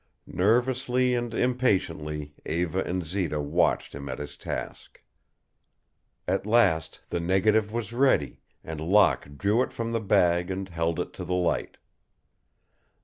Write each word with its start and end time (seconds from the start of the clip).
Nervously 0.25 1.13
and 1.13 1.31
impatiently 1.31 2.33
Eva 2.43 2.83
and 2.83 3.05
Zita 3.05 3.39
watched 3.39 3.93
him 3.93 4.09
at 4.09 4.17
his 4.17 4.35
task. 4.35 5.03
At 6.27 6.47
last 6.47 7.01
the 7.11 7.19
negative 7.19 7.71
was 7.71 7.93
ready 7.93 8.39
and 8.63 8.81
Locke 8.81 9.27
drew 9.37 9.61
it 9.61 9.71
from 9.71 9.91
the 9.91 10.01
bag 10.01 10.49
and 10.49 10.67
held 10.67 10.99
it 10.99 11.13
to 11.13 11.23
the 11.23 11.35
light. 11.35 11.77